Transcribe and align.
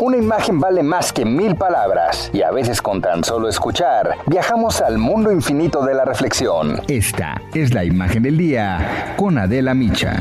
Una 0.00 0.18
imagen 0.18 0.60
vale 0.60 0.82
más 0.82 1.10
que 1.10 1.24
mil 1.24 1.56
palabras 1.56 2.30
y 2.34 2.42
a 2.42 2.50
veces 2.50 2.82
con 2.82 3.00
tan 3.00 3.24
solo 3.24 3.48
escuchar 3.48 4.16
viajamos 4.26 4.82
al 4.82 4.98
mundo 4.98 5.32
infinito 5.32 5.82
de 5.84 5.94
la 5.94 6.04
reflexión. 6.04 6.82
Esta 6.86 7.40
es 7.54 7.72
la 7.72 7.82
imagen 7.82 8.22
del 8.22 8.36
día 8.36 9.14
con 9.16 9.38
Adela 9.38 9.72
Micha. 9.72 10.16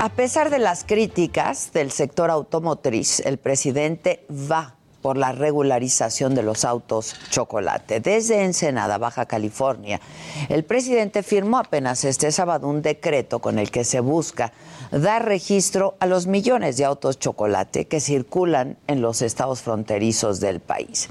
A 0.00 0.08
pesar 0.08 0.48
de 0.48 0.58
las 0.58 0.84
críticas 0.84 1.70
del 1.72 1.90
sector 1.90 2.30
automotriz, 2.30 3.20
el 3.20 3.36
presidente 3.36 4.24
va 4.30 4.77
por 5.02 5.16
la 5.16 5.32
regularización 5.32 6.34
de 6.34 6.42
los 6.42 6.64
autos 6.64 7.14
chocolate. 7.30 8.00
Desde 8.00 8.44
Ensenada, 8.44 8.98
Baja 8.98 9.26
California, 9.26 10.00
el 10.48 10.64
presidente 10.64 11.22
firmó 11.22 11.58
apenas 11.58 12.04
este 12.04 12.32
sábado 12.32 12.68
un 12.68 12.82
decreto 12.82 13.38
con 13.38 13.58
el 13.58 13.70
que 13.70 13.84
se 13.84 14.00
busca 14.00 14.52
dar 14.90 15.26
registro 15.26 15.96
a 16.00 16.06
los 16.06 16.26
millones 16.26 16.76
de 16.76 16.84
autos 16.84 17.18
chocolate 17.18 17.86
que 17.86 18.00
circulan 18.00 18.76
en 18.86 19.00
los 19.00 19.22
estados 19.22 19.62
fronterizos 19.62 20.40
del 20.40 20.60
país. 20.60 21.08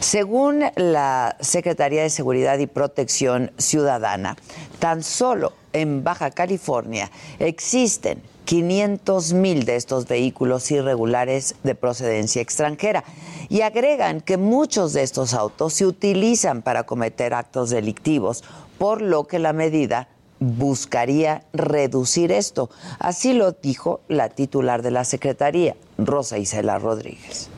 Según 0.00 0.64
la 0.76 1.36
Secretaría 1.40 2.02
de 2.02 2.10
Seguridad 2.10 2.58
y 2.58 2.66
Protección 2.66 3.52
Ciudadana, 3.58 4.36
tan 4.78 5.02
solo 5.02 5.52
en 5.72 6.04
Baja 6.04 6.30
California 6.30 7.10
existen 7.38 8.22
500 8.48 9.34
mil 9.34 9.66
de 9.66 9.76
estos 9.76 10.08
vehículos 10.08 10.70
irregulares 10.70 11.54
de 11.64 11.74
procedencia 11.74 12.40
extranjera 12.40 13.04
y 13.50 13.60
agregan 13.60 14.22
que 14.22 14.38
muchos 14.38 14.94
de 14.94 15.02
estos 15.02 15.34
autos 15.34 15.74
se 15.74 15.84
utilizan 15.84 16.62
para 16.62 16.84
cometer 16.84 17.34
actos 17.34 17.68
delictivos, 17.68 18.42
por 18.78 19.02
lo 19.02 19.26
que 19.26 19.38
la 19.38 19.52
medida 19.52 20.08
buscaría 20.40 21.44
reducir 21.52 22.32
esto. 22.32 22.70
Así 22.98 23.34
lo 23.34 23.52
dijo 23.52 24.00
la 24.08 24.30
titular 24.30 24.80
de 24.80 24.92
la 24.92 25.04
Secretaría, 25.04 25.76
Rosa 25.98 26.38
Isela 26.38 26.78
Rodríguez. 26.78 27.50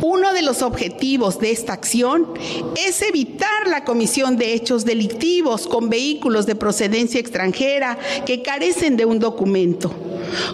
Uno 0.00 0.32
de 0.32 0.42
los 0.42 0.62
objetivos 0.62 1.40
de 1.40 1.50
esta 1.50 1.72
acción 1.72 2.28
es 2.76 3.02
evitar 3.02 3.66
la 3.66 3.84
comisión 3.84 4.36
de 4.36 4.54
hechos 4.54 4.84
delictivos 4.84 5.66
con 5.66 5.90
vehículos 5.90 6.46
de 6.46 6.54
procedencia 6.54 7.20
extranjera 7.20 7.98
que 8.24 8.42
carecen 8.42 8.96
de 8.96 9.04
un 9.04 9.18
documento. 9.18 9.92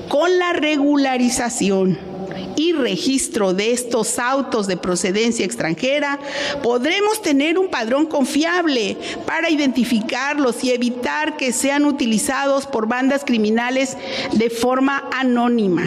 Con 0.09 0.39
la 0.39 0.55
regularización 0.55 1.98
y 2.57 2.73
registro 2.73 3.53
de 3.53 3.73
estos 3.73 4.19
autos 4.19 4.67
de 4.67 4.77
procedencia 4.77 5.45
extranjera, 5.45 6.19
podremos 6.63 7.20
tener 7.20 7.59
un 7.59 7.69
padrón 7.69 8.07
confiable 8.07 8.97
para 9.27 9.51
identificarlos 9.51 10.65
y 10.65 10.73
evitar 10.73 11.37
que 11.37 11.53
sean 11.53 11.85
utilizados 11.85 12.67
por 12.67 12.89
bandas 12.89 13.25
criminales 13.25 13.97
de 14.33 14.48
forma 14.51 15.09
anónima. 15.13 15.85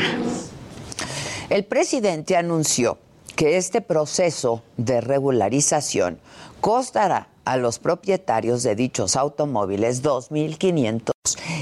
El 1.50 1.66
presidente 1.66 2.38
anunció 2.38 2.98
que 3.42 3.58
este 3.58 3.82
proceso 3.82 4.62
de 4.78 5.02
regularización 5.02 6.20
costará 6.60 7.30
a 7.44 7.58
los 7.58 7.80
propietarios 7.80 8.62
de 8.62 8.76
dichos 8.76 9.16
automóviles 9.16 10.04
2.500 10.04 11.10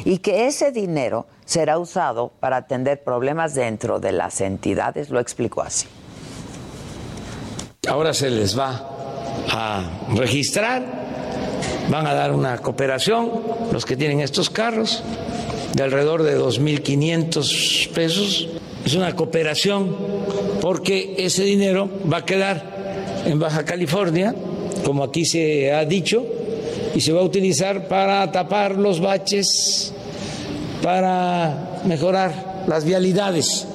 y 0.03 0.17
que 0.17 0.47
ese 0.47 0.73
dinero 0.73 1.25
será 1.45 1.79
usado 1.79 2.33
para 2.41 2.57
atender 2.57 3.01
problemas 3.01 3.55
dentro 3.55 4.01
de 4.01 4.11
las 4.11 4.41
entidades, 4.41 5.09
lo 5.09 5.21
explicó 5.21 5.61
así. 5.61 5.87
Ahora 7.87 8.13
se 8.13 8.29
les 8.29 8.59
va 8.59 8.89
a 9.49 10.09
registrar, 10.17 10.83
van 11.89 12.05
a 12.05 12.13
dar 12.13 12.33
una 12.33 12.57
cooperación 12.57 13.41
los 13.71 13.85
que 13.85 13.95
tienen 13.95 14.19
estos 14.19 14.49
carros 14.49 15.01
de 15.75 15.81
alrededor 15.81 16.23
de 16.23 16.37
2.500 16.37 17.93
pesos. 17.93 18.49
Es 18.83 18.95
una 18.95 19.15
cooperación 19.15 19.95
porque 20.61 21.15
ese 21.17 21.43
dinero 21.43 21.89
va 22.11 22.17
a 22.17 22.25
quedar 22.25 23.23
en 23.25 23.39
Baja 23.39 23.65
California, 23.65 24.33
como 24.83 25.03
aquí 25.03 25.25
se 25.25 25.73
ha 25.73 25.85
dicho, 25.85 26.25
y 26.95 27.01
se 27.01 27.11
va 27.11 27.21
a 27.21 27.23
utilizar 27.23 27.87
para 27.87 28.31
tapar 28.31 28.75
los 28.75 28.99
baches, 28.99 29.93
para 30.81 31.81
mejorar 31.85 32.63
las 32.67 32.83
vialidades. 32.83 33.67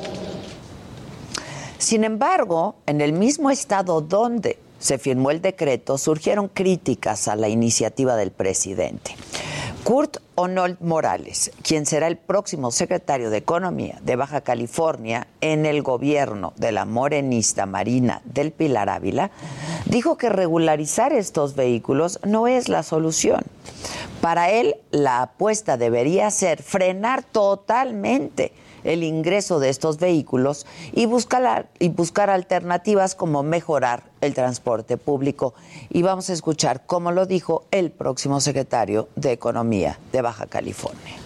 Sin 1.78 2.04
embargo, 2.04 2.76
en 2.86 3.00
el 3.00 3.12
mismo 3.12 3.50
estado 3.50 4.00
donde 4.00 4.58
se 4.78 4.98
firmó 4.98 5.30
el 5.30 5.40
decreto, 5.40 5.98
surgieron 5.98 6.48
críticas 6.48 7.28
a 7.28 7.36
la 7.36 7.48
iniciativa 7.48 8.16
del 8.16 8.30
presidente. 8.30 9.16
Kurt 9.84 10.16
Onold 10.34 10.78
Morales, 10.80 11.52
quien 11.62 11.84
será 11.84 12.06
el 12.06 12.16
próximo 12.16 12.70
secretario 12.70 13.28
de 13.28 13.36
Economía 13.36 13.98
de 14.02 14.16
Baja 14.16 14.40
California 14.40 15.26
en 15.42 15.66
el 15.66 15.82
gobierno 15.82 16.54
de 16.56 16.72
la 16.72 16.86
morenista 16.86 17.66
Marina 17.66 18.22
del 18.24 18.50
Pilar 18.50 18.88
Ávila, 18.88 19.30
dijo 19.84 20.16
que 20.16 20.30
regularizar 20.30 21.12
estos 21.12 21.54
vehículos 21.54 22.18
no 22.24 22.48
es 22.48 22.70
la 22.70 22.82
solución. 22.82 23.42
Para 24.24 24.48
él, 24.48 24.76
la 24.90 25.20
apuesta 25.20 25.76
debería 25.76 26.30
ser 26.30 26.62
frenar 26.62 27.24
totalmente 27.24 28.52
el 28.82 29.02
ingreso 29.02 29.60
de 29.60 29.68
estos 29.68 29.98
vehículos 29.98 30.64
y 30.92 31.04
buscar, 31.04 32.30
alternativas 32.30 33.14
como 33.14 33.42
mejorar 33.42 34.04
el 34.22 34.32
transporte 34.32 34.96
público. 34.96 35.52
Y 35.90 36.00
vamos 36.00 36.30
a 36.30 36.32
escuchar 36.32 36.86
cómo 36.86 37.12
lo 37.12 37.26
dijo 37.26 37.66
el 37.70 37.90
próximo 37.90 38.40
secretario 38.40 39.10
de 39.14 39.32
Economía 39.32 39.98
de 40.10 40.22
Baja 40.22 40.46
California. 40.46 41.16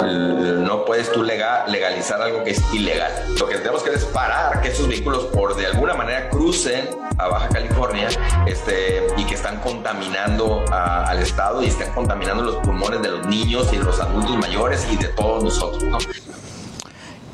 No 0.00 0.84
puedes 0.84 1.10
tú 1.10 1.24
legalizar 1.24 2.22
algo 2.22 2.44
que 2.44 2.50
es 2.50 2.62
ilegal. 2.72 3.12
Lo 3.38 3.48
que 3.48 3.58
tenemos 3.58 3.82
que 3.82 3.90
hacer 3.90 4.02
es 4.02 4.08
parar 4.08 4.60
que 4.60 4.68
esos 4.68 4.86
vehículos 4.88 5.26
por 5.26 5.56
de 5.56 5.66
alguna 5.66 5.94
manera 5.94 6.30
crucen 6.30 6.88
a 7.18 7.28
Baja 7.28 7.48
California 7.48 8.08
este, 8.46 9.01
están 9.42 9.58
contaminando 9.58 10.64
al 10.70 11.18
Estado 11.18 11.64
y 11.64 11.66
están 11.66 11.92
contaminando 11.92 12.44
los 12.44 12.56
pulmones 12.58 13.02
de 13.02 13.10
los 13.10 13.26
niños 13.26 13.72
y 13.72 13.76
de 13.76 13.82
los 13.82 13.98
adultos 13.98 14.36
mayores 14.36 14.86
y 14.88 14.96
de 14.96 15.08
todos 15.08 15.42
nosotros. 15.42 15.82
¿no? 15.82 15.98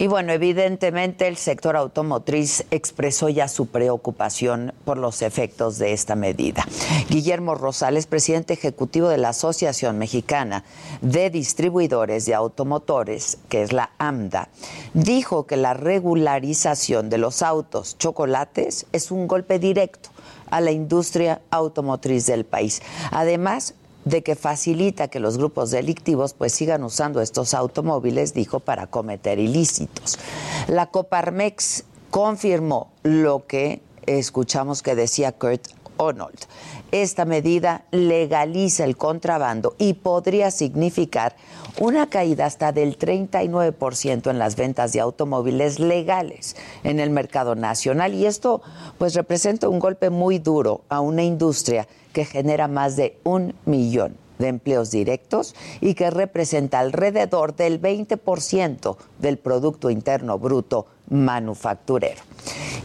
Y 0.00 0.06
bueno, 0.06 0.32
evidentemente 0.32 1.26
el 1.26 1.36
sector 1.36 1.76
automotriz 1.76 2.64
expresó 2.70 3.28
ya 3.28 3.48
su 3.48 3.66
preocupación 3.66 4.72
por 4.84 4.96
los 4.96 5.22
efectos 5.22 5.78
de 5.78 5.92
esta 5.92 6.14
medida. 6.14 6.64
Guillermo 7.08 7.56
Rosales, 7.56 8.06
presidente 8.06 8.54
ejecutivo 8.54 9.08
de 9.08 9.18
la 9.18 9.30
Asociación 9.30 9.98
Mexicana 9.98 10.62
de 11.00 11.30
Distribuidores 11.30 12.26
de 12.26 12.34
Automotores, 12.34 13.38
que 13.48 13.62
es 13.62 13.72
la 13.72 13.90
AMDA, 13.98 14.50
dijo 14.94 15.46
que 15.46 15.56
la 15.56 15.74
regularización 15.74 17.10
de 17.10 17.18
los 17.18 17.42
autos 17.42 17.98
chocolates 17.98 18.86
es 18.92 19.10
un 19.10 19.26
golpe 19.26 19.58
directo 19.58 20.10
a 20.48 20.60
la 20.60 20.70
industria 20.70 21.40
automotriz 21.50 22.24
del 22.26 22.44
país. 22.44 22.82
Además, 23.10 23.74
de 24.08 24.22
que 24.22 24.34
facilita 24.34 25.08
que 25.08 25.20
los 25.20 25.36
grupos 25.36 25.70
delictivos 25.70 26.32
pues 26.32 26.52
sigan 26.52 26.82
usando 26.82 27.20
estos 27.20 27.54
automóviles, 27.54 28.32
dijo, 28.34 28.60
para 28.60 28.86
cometer 28.86 29.38
ilícitos. 29.38 30.18
La 30.66 30.86
Coparmex 30.86 31.84
confirmó 32.10 32.90
lo 33.02 33.46
que 33.46 33.80
escuchamos 34.06 34.82
que 34.82 34.94
decía 34.94 35.32
Kurt 35.32 35.68
Arnold. 35.98 36.38
Esta 36.92 37.24
medida 37.24 37.84
legaliza 37.90 38.84
el 38.84 38.96
contrabando 38.96 39.74
y 39.78 39.94
podría 39.94 40.50
significar 40.50 41.36
una 41.80 42.08
caída 42.08 42.46
hasta 42.46 42.72
del 42.72 42.98
39% 42.98 44.30
en 44.30 44.38
las 44.38 44.56
ventas 44.56 44.92
de 44.92 45.00
automóviles 45.00 45.78
legales 45.78 46.56
en 46.82 46.98
el 46.98 47.10
mercado 47.10 47.54
nacional 47.54 48.14
y 48.14 48.26
esto 48.26 48.62
pues 48.98 49.14
representa 49.14 49.68
un 49.68 49.78
golpe 49.78 50.10
muy 50.10 50.38
duro 50.38 50.82
a 50.88 51.00
una 51.00 51.22
industria 51.22 51.86
que 52.12 52.24
genera 52.24 52.68
más 52.68 52.96
de 52.96 53.18
un 53.24 53.54
millón 53.64 54.16
de 54.38 54.48
empleos 54.48 54.90
directos 54.90 55.54
y 55.80 55.94
que 55.94 56.10
representa 56.10 56.78
alrededor 56.78 57.54
del 57.56 57.80
20% 57.80 58.96
del 59.18 59.38
Producto 59.38 59.90
Interno 59.90 60.38
Bruto 60.38 60.86
manufacturero. 61.10 62.22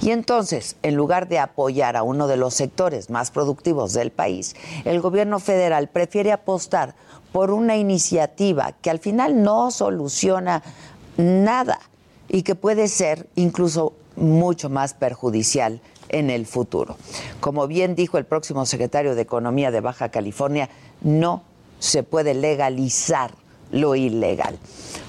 Y 0.04 0.12
entonces, 0.12 0.76
en 0.84 0.96
lugar 0.96 1.30
de 1.30 1.40
apoyar 1.40 1.96
a 1.96 2.04
uno 2.04 2.28
de 2.28 2.36
los 2.36 2.54
sectores 2.56 3.10
más 3.10 3.32
productivos 3.32 3.94
del 3.94 4.12
país, 4.12 4.54
el 4.84 5.00
gobierno 5.00 5.40
federal 5.40 5.88
prefiere 5.88 6.34
apostar 6.34 6.94
por 7.32 7.52
una 7.52 7.78
iniciativa 7.78 8.74
que 8.82 8.90
al 8.90 9.00
final 9.00 9.42
no 9.42 9.72
soluciona 9.72 10.62
nada 11.16 11.80
y 12.28 12.42
que 12.44 12.54
puede 12.54 12.90
ser 12.90 13.30
incluso 13.36 13.94
mucho 14.18 14.70
más 14.70 14.94
perjudicial 14.94 15.80
en 16.10 16.30
el 16.30 16.48
futuro. 16.48 16.98
Como 17.40 17.66
bien 17.68 17.96
dijo 17.96 18.18
el 18.18 18.26
próximo 18.26 18.66
secretario 18.66 19.16
de 19.16 19.22
Economía 19.22 19.72
de 19.72 19.80
Baja 19.80 20.10
California, 20.10 20.70
no 21.00 21.44
se 21.80 22.04
puede 22.04 22.34
legalizar 22.34 23.32
lo 23.74 23.96
ilegal. 23.96 24.58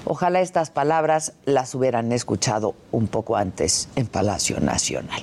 Ojalá 0.03 0.41
estas 0.41 0.69
palabras 0.69 1.31
las 1.45 1.73
hubieran 1.73 2.11
escuchado 2.11 2.75
un 2.91 3.07
poco 3.07 3.37
antes 3.37 3.87
en 3.95 4.07
Palacio 4.07 4.59
Nacional. 4.59 5.21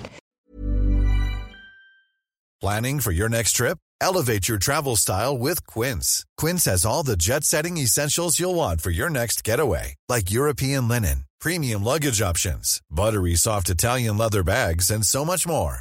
Planning 2.60 3.00
for 3.00 3.12
your 3.12 3.28
next 3.28 3.56
trip? 3.56 3.76
Elevate 4.00 4.48
your 4.48 4.58
travel 4.58 4.96
style 4.96 5.36
with 5.36 5.66
Quince. 5.66 6.24
Quince 6.36 6.64
has 6.66 6.86
all 6.86 7.02
the 7.02 7.16
jet-setting 7.16 7.76
essentials 7.76 8.38
you'll 8.38 8.54
want 8.54 8.80
for 8.80 8.90
your 8.90 9.10
next 9.10 9.42
getaway, 9.44 9.94
like 10.08 10.30
European 10.30 10.86
linen, 10.88 11.24
premium 11.40 11.82
luggage 11.82 12.22
options, 12.22 12.80
buttery 12.88 13.34
soft 13.34 13.68
Italian 13.68 14.16
leather 14.16 14.44
bags, 14.44 14.90
and 14.90 15.04
so 15.04 15.24
much 15.24 15.46
more. 15.46 15.80